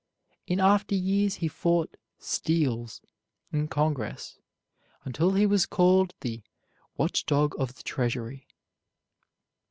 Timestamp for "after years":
0.59-1.35